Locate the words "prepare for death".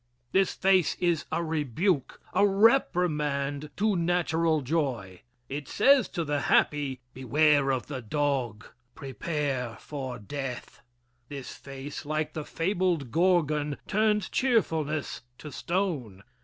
8.95-10.81